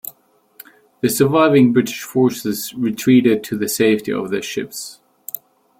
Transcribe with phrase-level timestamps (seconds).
[1.01, 4.99] The surviving British forces retreated to the safety of their ships.